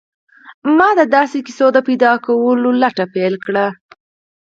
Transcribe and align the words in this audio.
ما 0.77 0.89
د 0.99 1.01
داسې 1.15 1.37
کیسو 1.47 1.67
د 1.73 1.77
پیدا 1.87 2.11
کولو 2.25 2.69
لټه 2.81 3.05
پیل 3.15 3.33
کړه 3.45 3.65